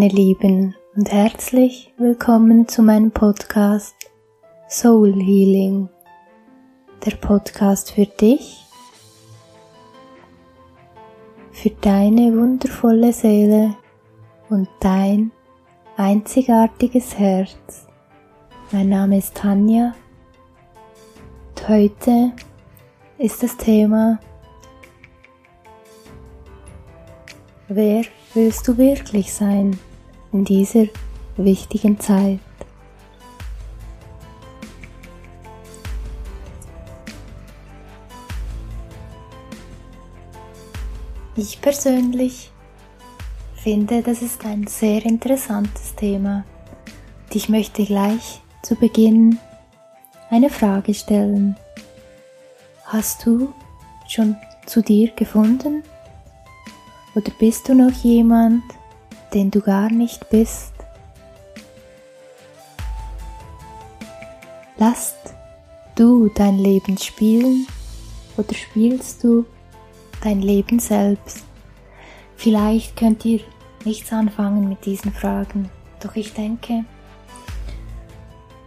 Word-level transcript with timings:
Meine 0.00 0.14
Lieben 0.14 0.74
und 0.96 1.12
herzlich 1.12 1.92
willkommen 1.98 2.66
zu 2.66 2.80
meinem 2.80 3.10
Podcast 3.10 3.94
Soul 4.66 5.12
Healing. 5.12 5.90
Der 7.04 7.16
Podcast 7.16 7.92
für 7.92 8.06
dich, 8.06 8.64
für 11.52 11.68
deine 11.68 12.34
wundervolle 12.34 13.12
Seele 13.12 13.76
und 14.48 14.70
dein 14.80 15.32
einzigartiges 15.98 17.18
Herz. 17.18 17.86
Mein 18.72 18.88
Name 18.88 19.18
ist 19.18 19.34
Tanja 19.34 19.94
und 21.50 21.68
heute 21.68 22.32
ist 23.18 23.42
das 23.42 23.54
Thema 23.58 24.18
Wer 27.68 28.04
willst 28.32 28.66
du 28.66 28.78
wirklich 28.78 29.30
sein 29.34 29.78
in 30.32 30.44
dieser 30.44 30.86
wichtigen 31.36 31.98
Zeit? 31.98 32.40
Ich 41.36 41.60
persönlich 41.60 42.50
finde, 43.54 44.02
das 44.02 44.20
ist 44.20 44.44
ein 44.44 44.66
sehr 44.66 45.04
interessantes 45.04 45.94
Thema. 45.94 46.44
Und 47.24 47.36
ich 47.36 47.48
möchte 47.48 47.84
gleich 47.84 48.40
zu 48.62 48.74
Beginn 48.74 49.38
eine 50.28 50.50
Frage 50.50 50.92
stellen. 50.92 51.56
Hast 52.84 53.24
du 53.24 53.52
schon 54.08 54.36
zu 54.66 54.82
dir 54.82 55.12
gefunden? 55.12 55.82
Oder 57.14 57.30
bist 57.38 57.68
du 57.68 57.74
noch 57.74 57.92
jemand, 58.02 58.62
den 59.34 59.50
du 59.50 59.60
gar 59.60 59.90
nicht 59.90 60.28
bist? 60.30 60.72
Lasst 64.76 65.34
du 65.94 66.30
dein 66.34 66.58
Leben 66.58 66.96
spielen 66.96 67.66
oder 68.36 68.54
spielst 68.54 69.22
du 69.22 69.44
dein 70.22 70.40
Leben 70.40 70.78
selbst? 70.78 71.44
Vielleicht 72.36 72.96
könnt 72.96 73.24
ihr 73.24 73.40
nichts 73.84 74.12
anfangen 74.12 74.68
mit 74.68 74.86
diesen 74.86 75.12
Fragen, 75.12 75.70
doch 76.02 76.16
ich 76.16 76.32
denke, 76.32 76.84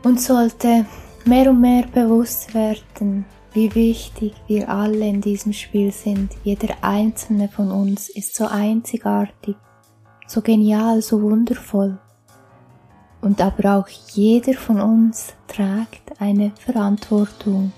uns 0.04 0.26
sollte 0.28 0.86
mehr 1.26 1.50
und 1.50 1.62
mehr 1.62 1.88
bewusst 1.88 2.54
werden, 2.54 3.26
wie 3.54 3.74
wichtig 3.74 4.34
wir 4.48 4.70
alle 4.70 5.08
in 5.08 5.22
diesem 5.22 5.54
Spiel 5.54 5.92
sind. 5.92 6.34
Jeder 6.44 6.76
einzelne 6.82 7.48
von 7.48 7.72
uns 7.72 8.10
ist 8.10 8.36
so 8.36 8.46
einzigartig, 8.46 9.56
so 10.34 10.42
genial, 10.42 11.00
so 11.04 11.22
wundervoll. 11.22 12.00
Und 13.22 13.40
aber 13.40 13.78
auch 13.78 13.88
jeder 14.14 14.54
von 14.54 14.82
uns 14.82 15.34
trägt 15.48 16.20
eine 16.20 16.52
Verantwortung, 16.60 17.72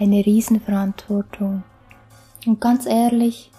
eine 0.00 0.26
Riesenverantwortung. 0.26 1.62
Und 2.46 2.60
ganz 2.60 2.84
ehrlich, 2.84 3.52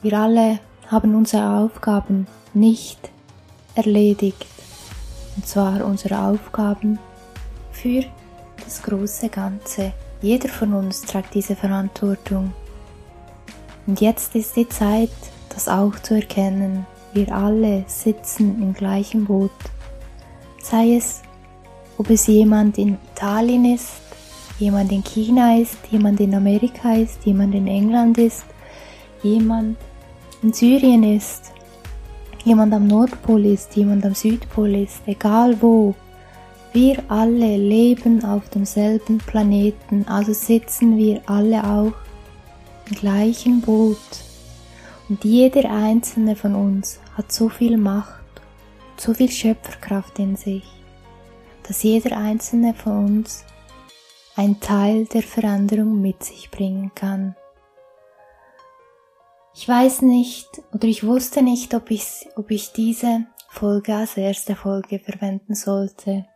wir 0.00 0.18
alle 0.18 0.60
haben 0.90 1.14
unsere 1.14 1.46
Aufgaben 1.58 2.26
nicht 2.54 3.10
erledigt. 3.74 4.46
Und 5.36 5.46
zwar 5.46 5.84
unsere 5.84 6.18
Aufgaben 6.18 6.98
für 7.70 8.02
das 8.64 8.82
große 8.82 9.28
Ganze. 9.28 9.92
Jeder 10.22 10.48
von 10.48 10.72
uns 10.72 11.02
trägt 11.02 11.34
diese 11.34 11.54
Verantwortung. 11.54 12.54
Und 13.86 14.00
jetzt 14.00 14.34
ist 14.34 14.56
die 14.56 14.68
Zeit, 14.68 15.10
das 15.50 15.68
auch 15.68 15.98
zu 15.98 16.14
erkennen. 16.14 16.86
Wir 17.14 17.32
alle 17.32 17.84
sitzen 17.86 18.60
im 18.60 18.74
gleichen 18.74 19.24
Boot. 19.24 19.52
Sei 20.60 20.96
es, 20.96 21.22
ob 21.96 22.10
es 22.10 22.26
jemand 22.26 22.76
in 22.76 22.98
Italien 23.14 23.72
ist, 23.72 23.92
jemand 24.58 24.90
in 24.90 25.04
China 25.04 25.56
ist, 25.56 25.78
jemand 25.92 26.18
in 26.18 26.34
Amerika 26.34 26.94
ist, 26.94 27.24
jemand 27.24 27.54
in 27.54 27.68
England 27.68 28.18
ist, 28.18 28.44
jemand 29.22 29.76
in 30.42 30.52
Syrien 30.52 31.04
ist, 31.04 31.52
jemand 32.44 32.74
am 32.74 32.88
Nordpol 32.88 33.46
ist, 33.46 33.76
jemand 33.76 34.04
am 34.04 34.16
Südpol 34.16 34.74
ist, 34.74 35.02
egal 35.06 35.56
wo, 35.62 35.94
wir 36.72 37.00
alle 37.06 37.56
leben 37.56 38.24
auf 38.24 38.48
demselben 38.48 39.18
Planeten, 39.18 40.04
also 40.08 40.32
sitzen 40.32 40.96
wir 40.96 41.22
alle 41.26 41.62
auch 41.62 41.92
im 42.90 42.96
gleichen 42.96 43.60
Boot. 43.60 43.98
Und 45.08 45.22
jeder 45.22 45.70
einzelne 45.70 46.34
von 46.34 46.56
uns 46.56 46.98
hat 47.16 47.32
so 47.32 47.48
viel 47.48 47.76
Macht, 47.76 48.24
so 48.96 49.14
viel 49.14 49.30
Schöpferkraft 49.30 50.18
in 50.18 50.36
sich, 50.36 50.64
dass 51.66 51.82
jeder 51.82 52.16
einzelne 52.16 52.74
von 52.74 53.04
uns 53.04 53.44
ein 54.36 54.60
Teil 54.60 55.06
der 55.06 55.22
Veränderung 55.22 56.00
mit 56.00 56.24
sich 56.24 56.50
bringen 56.50 56.90
kann. 56.94 57.36
Ich 59.54 59.68
weiß 59.68 60.02
nicht 60.02 60.48
oder 60.72 60.88
ich 60.88 61.06
wusste 61.06 61.42
nicht, 61.42 61.74
ob 61.74 61.90
ich, 61.90 62.26
ob 62.36 62.50
ich 62.50 62.72
diese 62.72 63.26
Folge 63.48 63.94
als 63.94 64.16
erste 64.16 64.56
Folge 64.56 64.98
verwenden 64.98 65.54
sollte. 65.54 66.26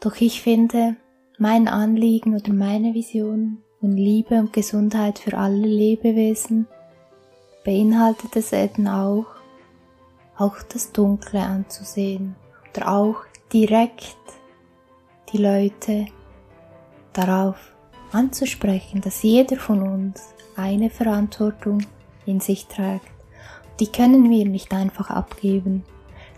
Doch 0.00 0.16
ich 0.16 0.42
finde, 0.42 0.96
mein 1.38 1.68
Anliegen 1.68 2.34
oder 2.34 2.52
meine 2.52 2.94
Vision 2.94 3.62
von 3.78 3.92
Liebe 3.96 4.34
und 4.34 4.52
Gesundheit 4.52 5.20
für 5.20 5.38
alle 5.38 5.66
Lebewesen 5.66 6.66
beinhaltet 7.64 8.34
es 8.34 8.52
eben 8.52 8.88
auch, 8.88 9.26
auch 10.42 10.56
das 10.72 10.92
Dunkle 10.92 11.40
anzusehen 11.40 12.34
oder 12.70 12.92
auch 12.92 13.16
direkt 13.52 14.16
die 15.32 15.38
Leute 15.38 16.06
darauf 17.12 17.56
anzusprechen, 18.10 19.00
dass 19.00 19.22
jeder 19.22 19.56
von 19.56 19.82
uns 19.82 20.34
eine 20.56 20.90
Verantwortung 20.90 21.86
in 22.26 22.40
sich 22.40 22.66
trägt. 22.66 23.06
Die 23.80 23.86
können 23.86 24.28
wir 24.28 24.44
nicht 24.44 24.72
einfach 24.72 25.10
abgeben. 25.10 25.84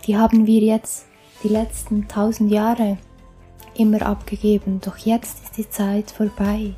Die 0.05 0.17
haben 0.17 0.45
wir 0.45 0.61
jetzt 0.61 1.07
die 1.43 1.49
letzten 1.49 2.07
tausend 2.07 2.51
Jahre 2.51 2.97
immer 3.75 4.01
abgegeben, 4.03 4.79
doch 4.81 4.97
jetzt 4.97 5.43
ist 5.43 5.57
die 5.57 5.69
Zeit 5.69 6.11
vorbei. 6.11 6.75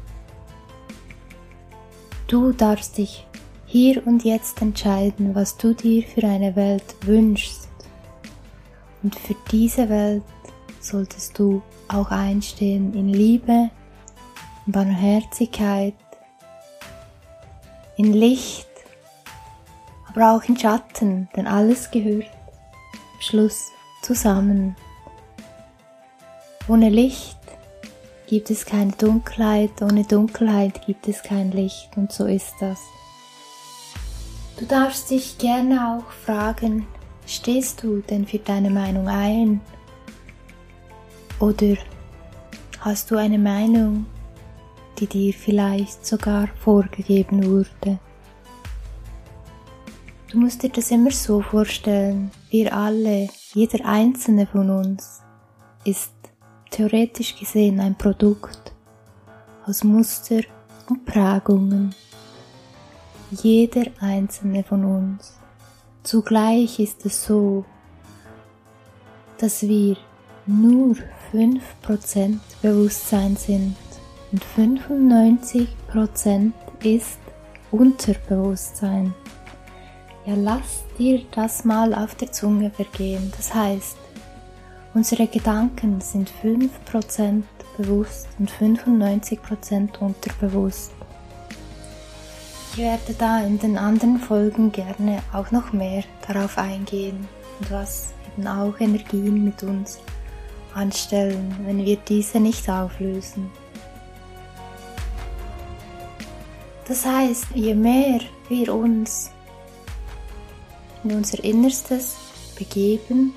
Du 2.28 2.52
darfst 2.54 2.98
dich 2.98 3.28
hier 3.78 4.08
und 4.08 4.24
jetzt 4.24 4.60
entscheiden, 4.64 5.36
was 5.36 5.56
du 5.56 5.76
dir 5.76 6.02
für 6.02 6.24
eine 6.24 6.56
Welt 6.56 6.96
wünschst. 7.02 7.70
Und 9.04 9.14
für 9.14 9.36
diese 9.52 9.88
Welt 9.88 10.24
solltest 10.80 11.38
du 11.38 11.62
auch 11.88 12.10
einstehen 12.10 12.96
in 12.96 13.10
Liebe, 13.10 13.70
in 14.66 14.72
Barmherzigkeit, 14.72 15.94
in 17.98 18.14
Licht, 18.14 18.68
aber 20.10 20.32
auch 20.32 20.44
in 20.50 20.58
Schatten, 20.58 21.30
denn 21.36 21.46
alles 21.46 21.92
gehört 21.92 22.26
am 22.26 23.22
Schluss 23.22 23.68
zusammen. 24.02 24.76
Ohne 26.68 26.90
Licht 26.90 27.38
gibt 28.26 28.50
es 28.50 28.66
keine 28.66 28.94
Dunkelheit, 28.94 29.84
ohne 29.84 30.04
Dunkelheit 30.04 30.84
gibt 30.88 31.08
es 31.08 31.22
kein 31.22 31.52
Licht 31.52 31.96
und 31.96 32.12
so 32.12 32.26
ist 32.26 32.56
das. 32.60 32.80
Du 34.58 34.66
darfst 34.66 35.12
dich 35.12 35.38
gerne 35.38 36.00
auch 36.00 36.12
fragen, 36.12 36.88
stehst 37.28 37.84
du 37.84 38.02
denn 38.02 38.26
für 38.26 38.40
deine 38.40 38.72
Meinung 38.72 39.08
ein? 39.08 39.62
Oder 41.40 41.78
hast 42.80 43.12
du 43.12 43.18
eine 43.18 43.38
Meinung, 43.38 44.08
die 44.98 45.06
dir 45.06 45.32
vielleicht 45.32 46.04
sogar 46.04 46.48
vorgegeben 46.60 47.46
wurde? 47.46 48.00
Du 50.32 50.40
musst 50.40 50.64
dir 50.64 50.70
das 50.70 50.90
immer 50.90 51.12
so 51.12 51.42
vorstellen, 51.42 52.32
wir 52.50 52.76
alle, 52.76 53.30
jeder 53.54 53.86
einzelne 53.86 54.48
von 54.48 54.72
uns 54.72 55.22
ist 55.86 56.12
theoretisch 56.72 57.38
gesehen 57.38 57.80
ein 57.80 57.96
Produkt 57.96 58.74
aus 59.68 59.84
Muster 59.84 60.42
und 60.90 61.06
Prägungen. 61.06 61.94
Jeder 63.32 63.86
einzelne 64.00 64.64
von 64.64 64.86
uns. 64.86 65.38
Zugleich 66.04 66.80
ist 66.80 67.06
es 67.06 67.26
so, 67.26 67.66
dass 69.38 69.64
wir 69.64 69.98
nur 70.46 70.96
5% 71.34 72.40
Bewusstsein 72.62 73.36
sind 73.36 73.76
und 74.32 74.44
95% 74.56 76.52
ist 76.84 77.20
Unterbewusstsein. 77.72 79.14
Ja, 80.26 80.36
lass 80.36 80.84
dir 80.98 81.22
das 81.32 81.66
mal 81.66 81.94
auf 81.94 82.16
der 82.16 82.32
Zunge 82.32 82.72
vergehen. 82.72 83.32
Das 83.36 83.54
heißt, 83.54 83.98
Unsere 84.98 85.28
Gedanken 85.28 86.02
sind 86.02 86.32
5% 86.44 87.44
bewusst 87.78 88.28
und 88.40 88.50
95% 88.50 90.00
unterbewusst. 90.00 90.92
Ich 92.78 92.84
werde 92.84 93.16
da 93.18 93.40
in 93.40 93.58
den 93.58 93.76
anderen 93.76 94.20
Folgen 94.20 94.72
gerne 94.72 95.24
auch 95.34 95.50
noch 95.50 95.74
mehr 95.74 96.04
darauf 96.28 96.60
eingehen 96.60 97.28
und 97.60 97.72
was 97.72 98.14
eben 98.28 98.46
auch 98.46 98.80
Energien 98.80 99.44
mit 99.44 99.64
uns 99.64 99.98
anstellen, 100.76 101.56
wenn 101.66 101.84
wir 101.84 101.98
diese 102.08 102.40
nicht 102.40 102.70
auflösen. 102.70 103.50
Das 106.88 107.04
heißt, 107.04 107.48
je 107.56 107.74
mehr 107.74 108.20
wir 108.48 108.72
uns 108.72 109.32
in 111.04 111.16
unser 111.16 111.44
Innerstes 111.44 112.16
begeben 112.56 113.34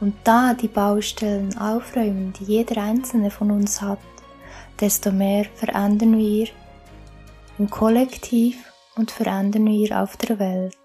und 0.00 0.16
da 0.24 0.52
die 0.52 0.66
Baustellen 0.66 1.56
aufräumen, 1.58 2.32
die 2.40 2.44
jeder 2.44 2.82
einzelne 2.82 3.30
von 3.30 3.52
uns 3.52 3.80
hat, 3.80 4.00
desto 4.80 5.12
mehr 5.12 5.44
verändern 5.54 6.18
wir 6.18 6.48
im 7.58 7.70
Kollektiv 7.70 8.72
und 8.96 9.10
verändern 9.10 9.66
wir 9.66 10.02
auf 10.02 10.16
der 10.16 10.38
Welt. 10.38 10.76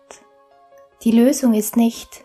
Die 1.04 1.12
Lösung 1.12 1.54
ist 1.54 1.78
nicht, 1.78 2.24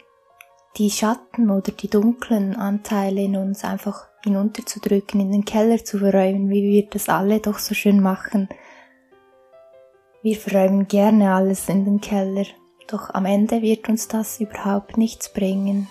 die 0.77 0.91
Schatten 0.91 1.51
oder 1.51 1.73
die 1.73 1.89
dunklen 1.89 2.57
Anteile 2.57 3.23
in 3.23 3.37
uns 3.37 3.65
einfach 3.65 4.07
hinunterzudrücken, 4.25 5.21
in 5.21 5.33
den 5.33 5.45
Keller 5.45 5.85
zu 5.85 5.99
verräumen, 5.99 6.51
wie 6.51 6.63
wir 6.63 6.87
das 6.87 7.09
alle 7.09 7.41
doch 7.41 7.59
so 7.59 7.75
schön 7.75 8.01
machen. 8.01 8.49
Wir 10.23 10.37
verräumen 10.37 10.89
gerne 10.89 11.35
alles 11.35 11.69
in 11.69 11.85
den 11.85 12.01
Keller, 12.01 12.47
doch 12.89 13.11
am 13.11 13.27
Ende 13.27 13.63
wird 13.63 13.89
uns 13.89 14.09
das 14.09 14.41
überhaupt 14.41 14.99
nichts 14.99 15.33
bringen. 15.33 15.89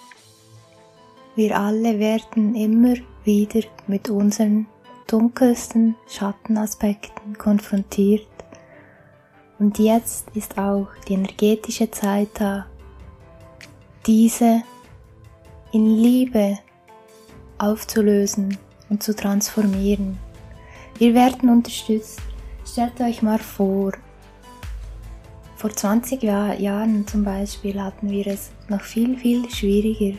Wir 1.36 1.58
alle 1.58 2.00
werden 2.00 2.56
immer 2.56 2.96
wieder 3.24 3.62
mit 3.88 4.10
unseren 4.10 4.68
dunkelsten 5.08 5.96
Schattenaspekten 6.08 7.38
konfrontiert. 7.38 8.28
Und 9.60 9.80
jetzt 9.80 10.30
ist 10.34 10.58
auch 10.58 10.88
die 11.08 11.14
energetische 11.14 11.90
Zeit 11.92 12.30
da, 12.36 12.66
diese 14.06 14.64
in 15.72 15.98
Liebe 15.98 16.60
aufzulösen 17.58 18.58
und 18.90 19.04
zu 19.04 19.16
transformieren. 19.16 20.20
Wir 20.98 21.14
werden 21.14 21.50
unterstützt. 21.50 22.22
Stellt 22.66 23.00
euch 23.02 23.22
mal 23.22 23.40
vor, 23.40 23.94
vor 25.56 25.70
20 25.70 26.24
Jahren 26.24 27.06
zum 27.08 27.24
Beispiel 27.24 27.82
hatten 27.82 28.10
wir 28.10 28.28
es 28.28 28.52
noch 28.68 28.82
viel, 28.82 29.18
viel 29.18 29.50
schwieriger 29.50 30.18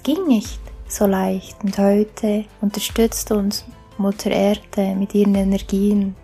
es 0.00 0.04
ging 0.04 0.26
nicht 0.26 0.58
so 0.88 1.04
leicht 1.04 1.62
und 1.62 1.76
heute 1.76 2.46
unterstützt 2.62 3.30
uns 3.32 3.66
Mutter 3.98 4.30
Erde 4.30 4.94
mit 4.94 5.14
ihren 5.14 5.34
Energien 5.34 6.16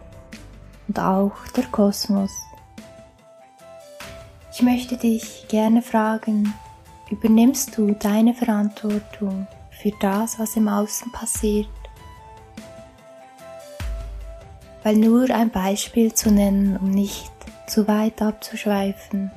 und 0.89 0.99
auch 0.99 1.37
der 1.57 1.65
Kosmos. 1.65 2.31
Ich 4.53 4.63
möchte 4.63 4.97
dich 4.97 5.47
gerne 5.49 5.83
fragen, 5.83 6.55
übernimmst 7.11 7.77
du 7.77 7.93
deine 7.93 8.35
Verantwortung 8.35 9.47
für 9.71 9.93
das, 10.01 10.39
was 10.39 10.57
im 10.57 10.69
Außen 10.69 11.13
passiert? 11.13 11.69
Weil 14.83 14.97
nur 14.97 15.29
ein 15.31 15.51
Beispiel 15.51 16.15
zu 16.15 16.31
nennen, 16.31 16.77
um 16.77 16.91
nicht 16.91 17.33
zu 17.67 17.87
weit 17.89 18.23
abzuschweifen. 18.23 19.31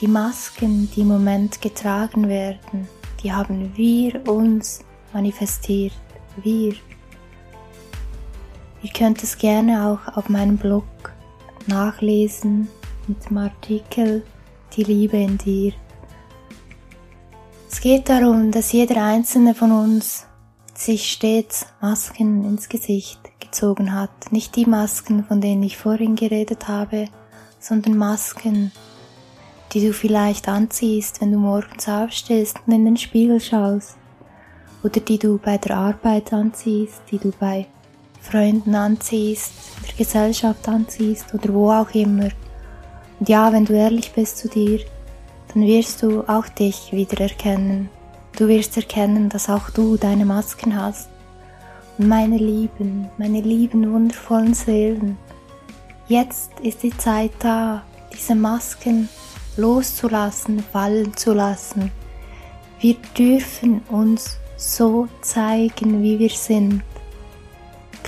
Die 0.00 0.08
Masken, 0.08 0.90
die 0.94 1.02
im 1.02 1.08
Moment 1.08 1.60
getragen 1.60 2.28
werden, 2.28 2.88
die 3.22 3.32
haben 3.32 3.76
wir 3.76 4.26
uns 4.28 4.80
manifestiert. 5.12 5.92
Wir. 6.36 6.74
Ihr 8.82 8.90
könnt 8.90 9.22
es 9.22 9.36
gerne 9.36 9.86
auch 9.86 10.16
auf 10.16 10.30
meinem 10.30 10.56
Blog 10.56 10.84
nachlesen 11.66 12.68
mit 13.06 13.28
dem 13.28 13.36
Artikel 13.36 14.24
Die 14.74 14.84
Liebe 14.84 15.18
in 15.18 15.36
dir. 15.36 15.72
Es 17.70 17.80
geht 17.82 18.08
darum, 18.08 18.50
dass 18.50 18.72
jeder 18.72 19.04
einzelne 19.04 19.54
von 19.54 19.72
uns 19.72 20.26
sich 20.74 21.12
stets 21.12 21.66
Masken 21.82 22.44
ins 22.44 22.70
Gesicht 22.70 23.20
gezogen 23.38 23.94
hat. 23.94 24.32
Nicht 24.32 24.56
die 24.56 24.64
Masken, 24.64 25.24
von 25.24 25.42
denen 25.42 25.62
ich 25.62 25.76
vorhin 25.76 26.16
geredet 26.16 26.66
habe, 26.66 27.06
sondern 27.58 27.98
Masken, 27.98 28.72
die 29.72 29.86
du 29.86 29.92
vielleicht 29.92 30.48
anziehst, 30.48 31.20
wenn 31.20 31.32
du 31.32 31.38
morgens 31.38 31.86
aufstehst 31.86 32.56
und 32.66 32.72
in 32.72 32.86
den 32.86 32.96
Spiegel 32.96 33.40
schaust, 33.40 33.98
oder 34.82 35.00
die 35.00 35.18
du 35.18 35.36
bei 35.36 35.58
der 35.58 35.76
Arbeit 35.76 36.32
anziehst, 36.32 37.02
die 37.10 37.18
du 37.18 37.30
bei 37.38 37.66
Freunden 38.20 38.74
anziehst, 38.74 39.52
der 39.86 39.94
Gesellschaft 39.96 40.68
anziehst 40.68 41.32
oder 41.34 41.52
wo 41.52 41.70
auch 41.70 41.90
immer. 41.94 42.30
Und 43.18 43.28
ja, 43.28 43.52
wenn 43.52 43.64
du 43.64 43.74
ehrlich 43.74 44.12
bist 44.12 44.38
zu 44.38 44.48
dir, 44.48 44.80
dann 45.52 45.66
wirst 45.66 46.02
du 46.02 46.22
auch 46.28 46.48
dich 46.48 46.92
wieder 46.92 47.20
erkennen. 47.20 47.88
Du 48.36 48.48
wirst 48.48 48.76
erkennen, 48.76 49.28
dass 49.28 49.48
auch 49.48 49.70
du 49.70 49.96
deine 49.96 50.24
Masken 50.24 50.80
hast. 50.80 51.08
Und 51.98 52.08
meine 52.08 52.38
Lieben, 52.38 53.08
meine 53.18 53.40
lieben, 53.40 53.92
wundervollen 53.92 54.54
Seelen, 54.54 55.18
jetzt 56.08 56.50
ist 56.60 56.82
die 56.82 56.96
Zeit 56.96 57.32
da, 57.40 57.82
diese 58.12 58.34
Masken 58.34 59.08
loszulassen, 59.56 60.60
fallen 60.72 61.16
zu 61.16 61.34
lassen. 61.34 61.90
Wir 62.78 62.96
dürfen 63.18 63.82
uns 63.90 64.38
so 64.56 65.08
zeigen, 65.20 66.02
wie 66.02 66.18
wir 66.18 66.30
sind. 66.30 66.82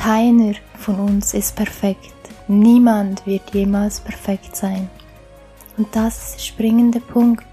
Keiner 0.03 0.55
von 0.79 0.99
uns 0.99 1.33
ist 1.33 1.55
perfekt. 1.55 2.13
Niemand 2.49 3.25
wird 3.25 3.55
jemals 3.55 4.01
perfekt 4.01 4.57
sein. 4.57 4.91
Und 5.77 5.95
das 5.95 6.19
ist 6.19 6.35
der 6.35 6.43
springende 6.43 6.99
Punkt. 6.99 7.47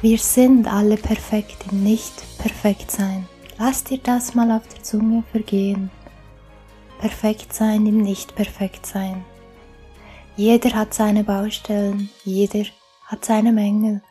Wir 0.00 0.16
sind 0.18 0.72
alle 0.72 0.96
perfekt 0.96 1.56
im 1.72 1.82
Nicht-Perfekt-Sein. 1.82 3.26
Lass 3.58 3.82
dir 3.82 3.98
das 3.98 4.36
mal 4.36 4.48
auf 4.52 4.62
der 4.68 4.84
Zunge 4.84 5.24
vergehen. 5.32 5.90
Perfekt 7.00 7.52
sein 7.52 7.84
im 7.84 8.02
Nicht-Perfekt-Sein. 8.02 9.24
Jeder 10.36 10.70
hat 10.76 10.94
seine 10.94 11.24
Baustellen, 11.24 12.10
jeder 12.22 12.66
hat 13.06 13.24
seine 13.24 13.52
Mängel. 13.52 14.02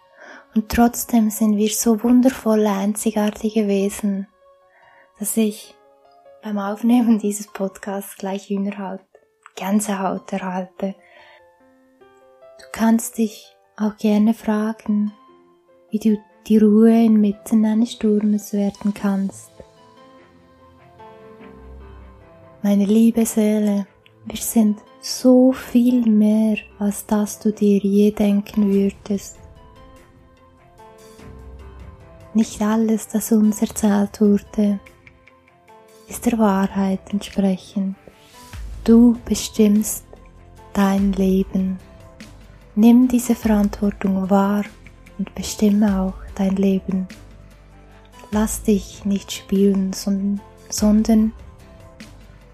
Und 0.56 0.68
trotzdem 0.68 1.30
sind 1.30 1.56
wir 1.56 1.70
so 1.70 2.04
wundervolle, 2.04 2.70
einzigartige 2.70 3.70
Wesen, 3.70 4.28
dass 5.20 5.38
ich 5.38 5.74
beim 6.44 6.60
Aufnehmen 6.60 7.20
dieses 7.20 7.48
Podcasts 7.48 8.18
gleich 8.18 8.50
Hühnerhaut, 8.50 9.00
Gänsehaut 9.56 10.32
erhalte. 10.34 10.94
Du 12.60 12.66
kannst 12.74 13.18
dich 13.18 13.56
auch 13.78 13.96
gerne 13.96 14.34
fragen, 14.34 15.14
wie 15.90 16.00
du 16.00 16.18
die 16.48 16.58
Ruhe 16.58 17.06
inmitten 17.06 17.66
eines 17.66 17.94
Sturmes 17.94 18.52
werden 18.52 18.94
kannst. 18.94 19.52
Meine 22.62 22.86
liebe 22.86 23.26
Seele, 23.26 23.88
wir 24.26 24.38
sind 24.38 24.80
so 25.00 25.54
viel 25.54 26.06
mehr, 26.10 26.58
als 26.78 27.06
das 27.06 27.40
du 27.40 27.54
dir 27.54 27.78
je 27.80 28.12
denken 28.12 28.74
würdest. 28.74 29.38
Nicht 32.34 32.62
alles, 32.62 33.08
das 33.08 33.32
uns 33.32 33.62
erzählt 33.62 34.20
wurde, 34.20 34.80
ist 36.14 36.28
der 36.28 36.38
Wahrheit 36.38 37.00
entsprechend. 37.12 37.96
Du 38.84 39.18
bestimmst 39.26 40.06
dein 40.72 41.12
Leben. 41.14 41.80
Nimm 42.76 43.08
diese 43.08 43.34
Verantwortung 43.34 44.30
wahr 44.30 44.64
und 45.18 45.34
bestimme 45.34 46.02
auch 46.02 46.14
dein 46.36 46.56
Leben. 46.56 47.08
Lass 48.30 48.62
dich 48.62 49.06
nicht 49.06 49.32
spielen, 49.32 49.92
sondern, 50.70 51.34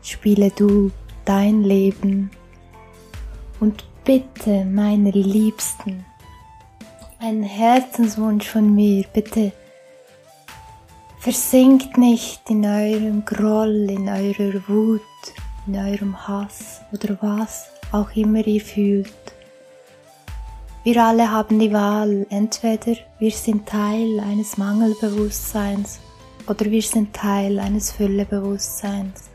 spiele 0.01 0.51
du 0.51 0.91
dein 1.25 1.63
Leben 1.63 2.31
und 3.59 3.83
bitte, 4.05 4.63
meine 4.63 5.11
Liebsten, 5.11 6.05
ein 7.19 7.43
Herzenswunsch 7.43 8.47
von 8.47 8.73
mir, 8.73 9.03
bitte 9.13 9.51
versinkt 11.19 11.97
nicht 11.97 12.49
in 12.49 12.65
eurem 12.65 13.25
Groll, 13.25 13.89
in 13.89 14.07
eurer 14.07 14.61
Wut, 14.67 15.01
in 15.67 15.75
eurem 15.75 16.27
Hass 16.27 16.79
oder 16.93 17.17
was 17.21 17.67
auch 17.91 18.09
immer 18.15 18.45
ihr 18.47 18.61
fühlt. 18.61 19.13
Wir 20.85 21.03
alle 21.03 21.29
haben 21.29 21.59
die 21.59 21.73
Wahl, 21.73 22.25
entweder 22.29 22.95
wir 23.19 23.31
sind 23.31 23.67
Teil 23.67 24.19
eines 24.21 24.57
Mangelbewusstseins 24.57 25.99
oder 26.47 26.65
wir 26.65 26.81
sind 26.81 27.13
Teil 27.13 27.59
eines 27.59 27.91
Füllebewusstseins. 27.91 29.29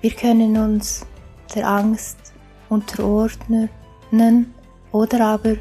Wir 0.00 0.10
können 0.10 0.56
uns 0.56 1.06
der 1.54 1.68
Angst 1.68 2.18
unterordnen 2.68 3.70
oder 4.90 5.26
aber 5.26 5.56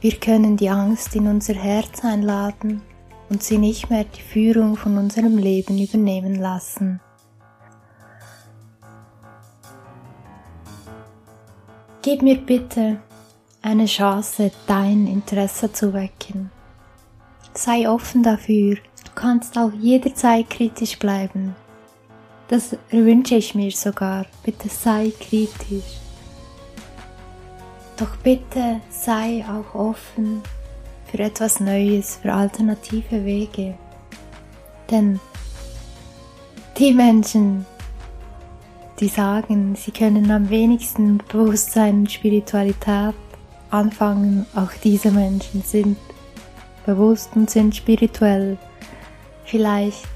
wir 0.00 0.12
können 0.12 0.56
die 0.56 0.70
Angst 0.70 1.16
in 1.16 1.26
unser 1.26 1.54
Herz 1.54 2.04
einladen 2.04 2.82
und 3.30 3.42
sie 3.42 3.58
nicht 3.58 3.90
mehr 3.90 4.04
die 4.04 4.22
Führung 4.22 4.76
von 4.76 4.96
unserem 4.96 5.36
Leben 5.38 5.76
übernehmen 5.76 6.36
lassen. 6.36 7.00
Gib 12.02 12.22
mir 12.22 12.38
bitte 12.38 13.00
eine 13.60 13.86
Chance, 13.86 14.52
dein 14.68 15.08
Interesse 15.08 15.72
zu 15.72 15.92
wecken. 15.92 16.50
Sei 17.52 17.90
offen 17.90 18.22
dafür, 18.22 18.76
du 18.76 19.10
kannst 19.16 19.58
auch 19.58 19.72
jederzeit 19.72 20.48
kritisch 20.48 20.96
bleiben. 21.00 21.56
Das 22.46 22.76
wünsche 22.90 23.34
ich 23.34 23.56
mir 23.56 23.72
sogar, 23.72 24.26
bitte 24.44 24.68
sei 24.68 25.12
kritisch. 25.18 26.07
Doch 27.98 28.14
bitte 28.22 28.80
sei 28.90 29.44
auch 29.44 29.74
offen 29.74 30.40
für 31.10 31.18
etwas 31.18 31.58
Neues, 31.58 32.16
für 32.22 32.32
alternative 32.32 33.24
Wege. 33.24 33.74
Denn 34.88 35.18
die 36.78 36.94
Menschen, 36.94 37.66
die 39.00 39.08
sagen, 39.08 39.74
sie 39.74 39.90
können 39.90 40.30
am 40.30 40.48
wenigsten 40.48 41.18
Bewusstsein 41.28 42.00
und 42.00 42.12
Spiritualität 42.12 43.14
anfangen, 43.70 44.46
auch 44.54 44.70
diese 44.84 45.10
Menschen 45.10 45.62
sind 45.62 45.96
bewusst 46.86 47.30
und 47.34 47.50
sind 47.50 47.74
spirituell. 47.74 48.58
Vielleicht 49.44 50.06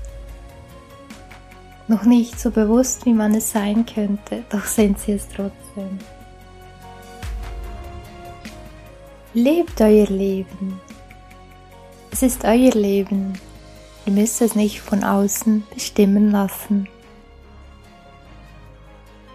noch 1.88 2.04
nicht 2.04 2.38
so 2.38 2.52
bewusst, 2.52 3.06
wie 3.06 3.12
man 3.12 3.34
es 3.34 3.50
sein 3.50 3.84
könnte, 3.86 4.44
doch 4.50 4.64
sind 4.66 5.00
sie 5.00 5.12
es 5.12 5.26
trotzdem. 5.26 5.98
Lebt 9.34 9.80
euer 9.80 10.08
Leben. 10.08 10.78
Es 12.10 12.22
ist 12.22 12.44
euer 12.44 12.72
Leben. 12.72 13.32
Ihr 14.04 14.12
müsst 14.12 14.42
es 14.42 14.54
nicht 14.54 14.82
von 14.82 15.02
außen 15.02 15.64
bestimmen 15.72 16.30
lassen. 16.30 16.86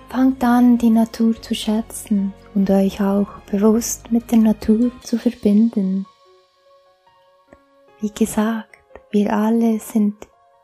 Fangt 0.10 0.44
an, 0.44 0.78
die 0.78 0.92
Natur 0.92 1.42
zu 1.42 1.56
schätzen 1.56 2.32
und 2.54 2.70
euch 2.70 3.02
auch 3.02 3.40
bewusst 3.52 4.12
mit 4.12 4.30
der 4.30 4.38
Natur 4.38 4.92
zu 5.02 5.18
verbinden. 5.18 6.06
Wie 8.00 8.12
gesagt, 8.12 8.78
wir 9.10 9.34
alle 9.34 9.80
sind 9.80 10.16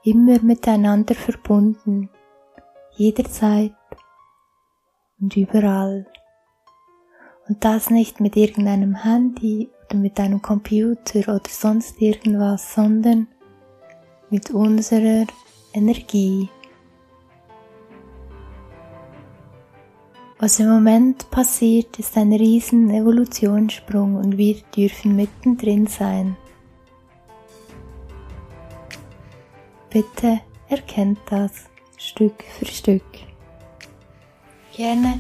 immer 0.04 0.44
miteinander 0.44 1.16
verbunden, 1.16 2.08
jederzeit 2.92 3.74
und 5.20 5.36
überall. 5.36 6.06
Und 7.47 7.63
das 7.65 7.89
nicht 7.89 8.19
mit 8.19 8.35
irgendeinem 8.35 8.95
Handy 8.95 9.69
oder 9.85 10.00
mit 10.00 10.19
einem 10.19 10.41
Computer 10.41 11.19
oder 11.19 11.50
sonst 11.50 12.01
irgendwas, 12.01 12.73
sondern 12.73 13.27
mit 14.29 14.51
unserer 14.51 15.25
Energie. 15.73 16.50
Was 20.39 20.59
im 20.59 20.67
Moment 20.69 21.29
passiert, 21.31 22.00
ist 22.00 22.17
ein 22.17 22.33
riesen 22.33 22.89
Evolutionssprung 22.89 24.15
und 24.15 24.38
wir 24.38 24.55
dürfen 24.75 25.15
mittendrin 25.15 25.88
sein. 25.88 26.35
Bitte 29.89 30.41
erkennt 30.69 31.19
das 31.29 31.51
Stück 31.97 32.43
für 32.57 32.65
Stück. 32.65 33.05
Gerne 34.75 35.19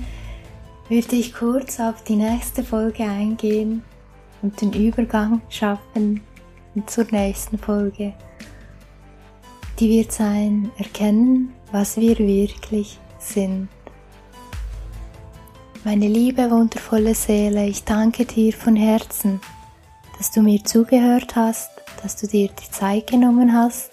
würde 0.93 1.15
ich 1.15 1.33
kurz 1.33 1.79
auf 1.79 2.03
die 2.03 2.15
nächste 2.15 2.63
Folge 2.63 3.03
eingehen 3.03 3.81
und 4.43 4.61
den 4.61 4.71
Übergang 4.73 5.41
schaffen 5.49 6.21
zur 6.85 7.05
nächsten 7.09 7.57
Folge. 7.57 8.13
Die 9.79 9.89
wird 9.89 10.11
sein, 10.11 10.69
erkennen, 10.77 11.51
was 11.71 11.97
wir 11.97 12.19
wirklich 12.19 12.99
sind. 13.17 13.69
Meine 15.83 16.07
liebe, 16.07 16.51
wundervolle 16.51 17.15
Seele, 17.15 17.65
ich 17.65 17.83
danke 17.85 18.25
dir 18.25 18.53
von 18.53 18.75
Herzen, 18.75 19.41
dass 20.19 20.29
du 20.29 20.43
mir 20.43 20.63
zugehört 20.63 21.35
hast, 21.35 21.71
dass 22.03 22.17
du 22.17 22.27
dir 22.27 22.49
die 22.49 22.71
Zeit 22.71 23.07
genommen 23.07 23.51
hast. 23.51 23.89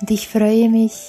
Und 0.00 0.08
ich 0.08 0.28
freue 0.28 0.68
mich, 0.68 1.08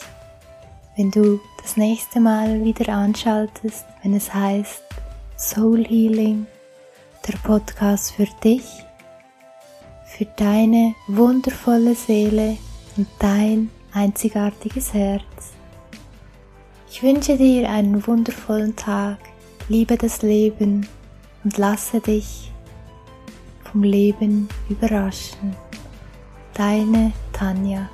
wenn 0.96 1.12
du 1.12 1.40
das 1.68 1.76
nächste 1.76 2.22
Mal 2.22 2.64
wieder 2.64 2.94
anschaltest, 2.94 3.86
wenn 4.02 4.14
es 4.14 4.34
heißt 4.34 4.84
Soul 5.38 5.84
Healing, 5.86 6.48
der 7.28 7.38
Podcast 7.40 8.14
für 8.14 8.28
dich, 8.42 8.64
für 10.06 10.24
deine 10.38 10.96
wundervolle 11.10 11.94
Seele 11.94 12.58
und 12.96 13.06
dein 13.20 13.70
einzigartiges 13.92 14.94
Herz. 14.94 15.52
Ich 16.90 17.04
wünsche 17.04 17.36
dir 17.36 17.70
einen 17.70 18.08
wundervollen 18.08 18.78
Tag, 18.78 19.18
liebe 19.68 19.98
das 19.98 20.22
Leben 20.22 20.88
und 21.44 21.58
lasse 21.58 22.00
dich 22.00 22.50
vom 23.70 23.84
Leben 23.84 24.48
überraschen. 24.70 25.54
Deine 26.54 27.12
Tanja. 27.34 27.90